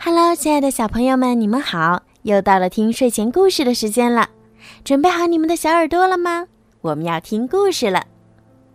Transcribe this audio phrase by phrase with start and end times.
[0.00, 2.04] Hello，亲爱的小朋友们，你们好！
[2.22, 4.30] 又到了听睡前故事的时间了，
[4.84, 6.46] 准备好你们的小耳朵了吗？
[6.80, 8.06] 我们要听故事了。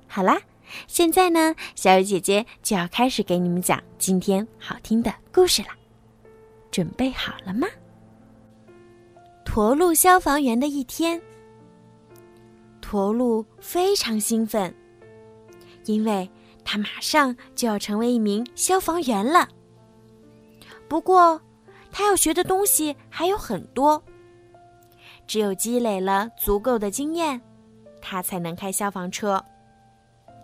[0.05, 0.41] 好啦，
[0.85, 5.69] 现在呢，小雨姐姐就要开始给你们讲今天好听的故事了。
[6.69, 7.67] 准备好了吗？
[9.45, 11.21] 驼鹿消防员的一天，
[12.81, 14.75] 驼鹿非常兴奋，
[15.85, 16.29] 因为
[16.65, 19.47] 他马上就要成为一名消防员了。
[20.93, 21.41] 不过，
[21.91, 23.99] 他要学的东西还有很多。
[25.25, 27.41] 只有积累了足够的经验，
[27.99, 29.43] 他才能开消防车。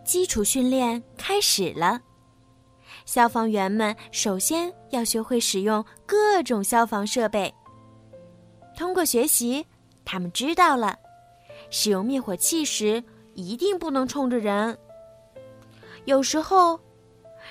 [0.03, 2.01] 基础训练开始了，
[3.05, 7.53] 消防员们首先要学会使用各种消防设备。
[8.75, 9.63] 通过学习，
[10.03, 10.97] 他们知道了，
[11.69, 13.03] 使用灭火器时
[13.35, 14.75] 一定不能冲着人。
[16.05, 16.79] 有时候，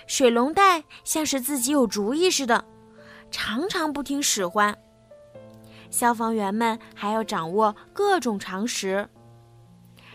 [0.09, 2.65] 水龙带像是自己有主意似的。
[3.31, 4.77] 常常不听使唤，
[5.91, 9.09] 消防员们还要掌握各种常识。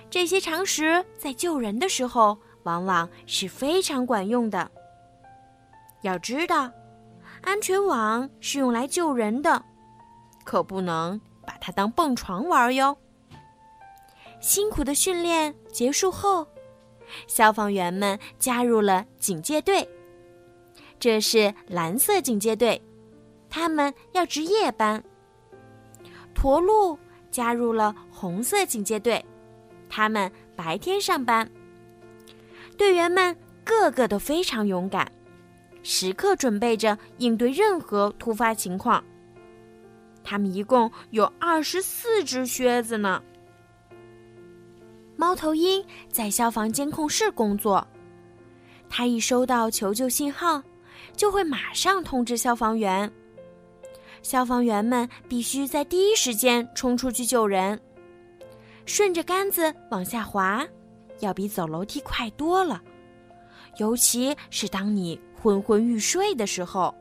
[0.09, 4.70] 这些常识在救人的时候往往是非常管用的。
[6.02, 6.72] 要知道，
[7.42, 9.64] 安全网是用来救人的，
[10.44, 12.95] 可不能把它当蹦床玩哟。
[14.39, 16.45] 辛苦的训练结束后，
[17.27, 19.88] 消防员们加入了警戒队，
[21.00, 22.81] 这是蓝色警戒队。
[23.55, 25.01] 他们要值夜班。
[26.33, 26.97] 驼鹿
[27.29, 29.23] 加入了红色警戒队，
[29.87, 31.47] 他们白天上班。
[32.75, 35.09] 队员们个个都非常勇敢，
[35.83, 39.03] 时刻准备着应对任何突发情况。
[40.23, 43.21] 他们一共有二十四只靴子呢。
[45.15, 47.87] 猫头鹰在消防监控室工作，
[48.89, 50.63] 他一收到求救信号，
[51.15, 53.13] 就会马上通知消防员。
[54.23, 57.79] 消防员们必须在第一时间冲出去救人。
[58.85, 60.65] 顺着杆子往下滑，
[61.20, 62.81] 要比走楼梯快多了。
[63.77, 66.93] 尤其是当你昏昏欲睡的时候。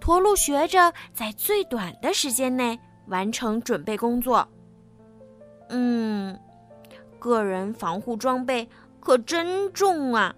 [0.00, 2.78] 驼鹿学着在最短的时间内
[3.08, 4.46] 完成准备工作。
[5.70, 6.38] 嗯，
[7.18, 8.66] 个人防护装备
[9.00, 10.34] 可真重啊！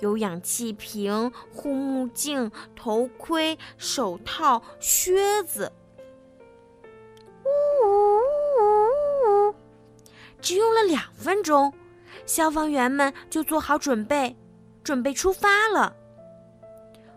[0.00, 5.72] 有氧气瓶、护目镜、头盔、手套、靴子。
[7.44, 7.48] 呜
[7.86, 9.54] 呜呜！
[10.40, 11.72] 只用了两分钟，
[12.26, 14.36] 消防员们就做好准备，
[14.82, 15.94] 准备出发了。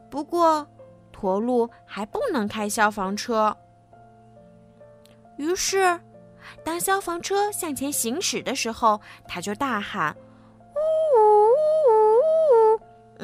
[0.09, 0.67] 不过，
[1.11, 3.55] 驼鹿还不能开消防车。
[5.37, 5.99] 于是，
[6.63, 10.15] 当消防车向前行驶的时候，他就大喊。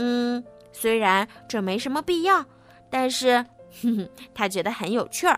[0.02, 2.46] 嗯，虽然这没什么必要，
[2.90, 3.46] 但是，
[3.82, 5.38] 哼哼，他觉得很有趣儿。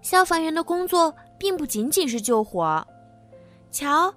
[0.00, 2.86] 消防员的工作并不仅仅是救火。
[3.72, 4.14] 瞧，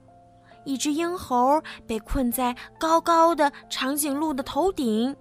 [0.63, 5.16] 一只鹰猴被困在高高的长颈鹿的头顶，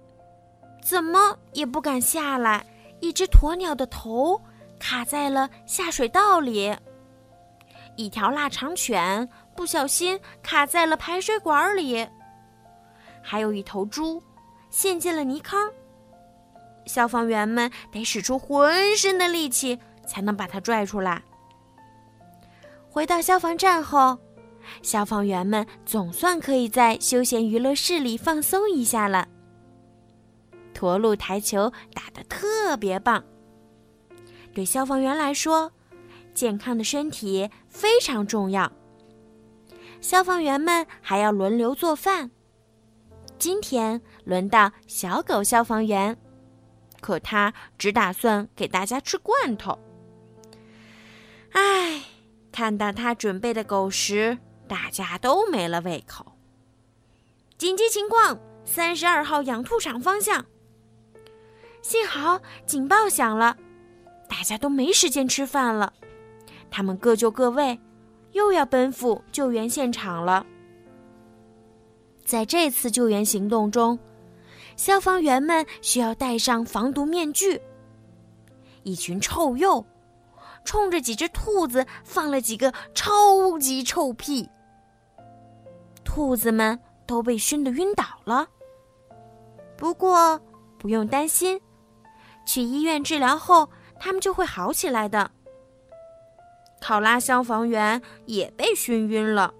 [0.83, 2.63] 怎么也不敢下来；
[2.99, 4.39] 一只鸵鸟的头
[4.77, 6.75] 卡在了下水道里；
[7.95, 12.07] 一条腊肠犬不小心卡在了排水管里。
[13.27, 14.21] 还有一头猪，
[14.69, 15.59] 陷进了泥坑。
[16.85, 21.23] 消防员们得使出浑身的力气，才能把它拽出来。
[22.87, 24.19] 回到消防站后，
[24.83, 29.27] 消防员们总算可以在休闲娱乐室里放松一下了。
[30.75, 33.23] 驼鹿台球打得特别棒。
[34.53, 35.71] 对消防员来说，
[36.35, 38.71] 健康的身体非常重要。
[39.99, 42.29] 消防员们还要轮流做饭。
[43.37, 46.17] 今天轮到小狗消防员，
[47.01, 49.77] 可他只打算给大家吃罐头。
[51.51, 52.03] 唉，
[52.51, 54.37] 看到他准备的狗食，
[54.67, 56.33] 大家都没了胃口。
[57.57, 60.45] 紧急情况，三十二号养兔场方向。
[61.81, 63.55] 幸好警报响了，
[64.27, 65.93] 大家都没时间吃饭了，
[66.71, 67.79] 他们各就各位，
[68.31, 70.45] 又要奔赴救援现场了。
[72.25, 73.97] 在这次救援行动中，
[74.75, 77.61] 消防员们需要戴上防毒面具。
[78.83, 79.85] 一群臭鼬
[80.63, 84.49] 冲着几只兔子放了几个超级臭屁，
[86.03, 88.47] 兔子们都被熏得晕倒了。
[89.77, 90.39] 不过
[90.79, 91.61] 不用担心，
[92.45, 93.69] 去医院治疗后，
[93.99, 95.29] 他们就会好起来的。
[96.81, 99.53] 考拉消防员也被熏晕了。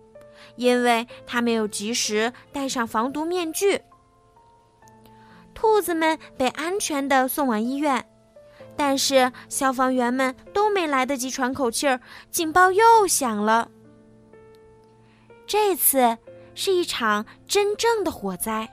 [0.55, 3.81] 因为他没有及时戴上防毒面具，
[5.53, 8.05] 兔子们被安全的送往医院，
[8.75, 11.99] 但是消防员们都没来得及喘口气儿，
[12.29, 13.69] 警报又响了。
[15.47, 16.17] 这次
[16.53, 18.67] 是一场真正的火灾，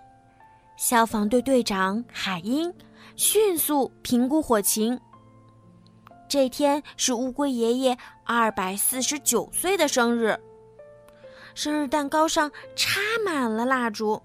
[0.77, 2.73] 消防队队长海英
[3.15, 4.99] 迅速评估火情。
[6.29, 10.35] 这天是乌龟爷爷二百四十九岁的生日，
[11.55, 14.23] 生日蛋糕上插满了蜡烛。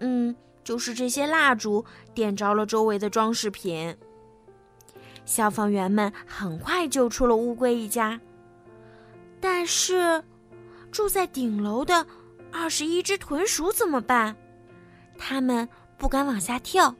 [0.00, 1.84] 嗯，就是这些蜡烛
[2.14, 3.96] 点着了周围的装饰品。
[5.24, 8.18] 消防员们很快救出了乌龟一家，
[9.40, 10.22] 但是
[10.90, 12.06] 住在顶楼的
[12.50, 14.34] 二十一只豚鼠怎么办？
[15.18, 16.94] 他们不敢往下跳。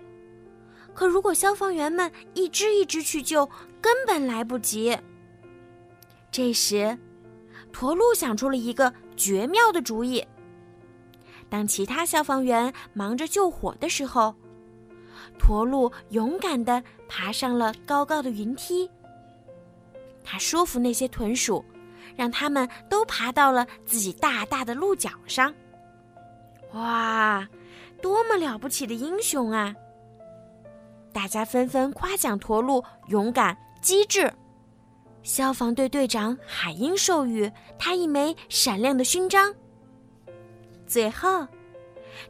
[0.93, 3.49] 可如果消防员们一只一只去救，
[3.81, 4.99] 根本来不及。
[6.31, 6.99] 这时，
[7.79, 10.27] 驼鹿想出了一个绝妙的主意。
[11.49, 14.35] 当其他消防员忙着救火的时候，
[15.39, 18.91] 驼鹿勇敢地爬上了高高的云梯。
[20.25, 21.65] 他说服那些豚鼠，
[22.17, 25.55] 让他们都爬到了自己大大的鹿角上。
[26.73, 27.49] 哇，
[28.03, 29.73] 多么了不起的英雄啊！
[31.13, 34.35] 大家纷纷夸奖驼鹿勇敢机智，
[35.23, 39.55] 消防队队长海英授予他一枚闪亮的勋章。
[40.87, 41.47] 最后，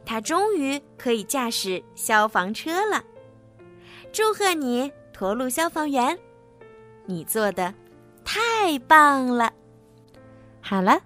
[0.05, 3.01] 他终于可以驾驶消防车了。
[4.11, 6.17] 祝贺你，驼鹿消防员！
[7.05, 7.73] 你做的
[8.25, 9.51] 太棒了。
[10.61, 10.99] 好了，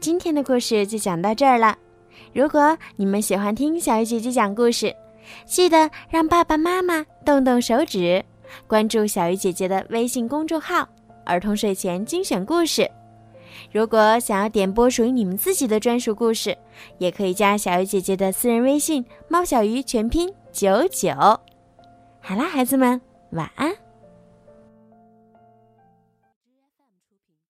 [0.00, 1.78] 今天的故事就讲到这儿了。
[2.32, 4.94] 如果你们喜欢听小鱼姐姐讲故事，
[5.46, 8.24] 记得让爸爸妈妈动动手指，
[8.66, 10.88] 关注小鱼姐姐的微信公众号
[11.26, 12.90] “儿童睡前精选故事”。
[13.72, 16.56] 如果想要点播属于你们自己的专属故事，
[16.98, 21.10] 也可以加小鱼姐姐的私人微信“猫小鱼”全拼九九。
[22.20, 23.00] 好啦，孩子们，
[23.30, 23.85] 晚安。